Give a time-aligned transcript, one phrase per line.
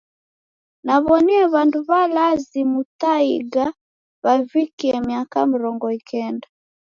[0.85, 3.65] Naw'onie w'andu w'alazi Muthaiga
[4.23, 6.47] w'avikie miaka mrongo ikenda.